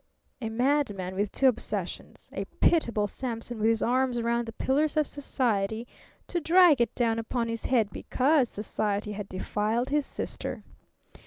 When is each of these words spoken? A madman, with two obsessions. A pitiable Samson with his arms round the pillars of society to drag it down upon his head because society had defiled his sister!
A 0.41 0.49
madman, 0.49 1.13
with 1.13 1.31
two 1.31 1.47
obsessions. 1.47 2.31
A 2.33 2.45
pitiable 2.59 3.05
Samson 3.05 3.59
with 3.59 3.67
his 3.69 3.83
arms 3.83 4.19
round 4.19 4.47
the 4.47 4.51
pillars 4.53 4.97
of 4.97 5.05
society 5.05 5.87
to 6.25 6.39
drag 6.39 6.81
it 6.81 6.95
down 6.95 7.19
upon 7.19 7.47
his 7.47 7.65
head 7.65 7.91
because 7.91 8.49
society 8.49 9.11
had 9.11 9.29
defiled 9.29 9.89
his 9.91 10.07
sister! 10.07 10.63